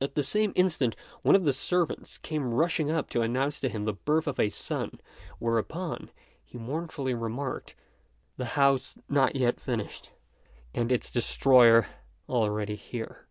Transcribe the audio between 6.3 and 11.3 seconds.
he mournfully remarked, "The house not yet finished, and its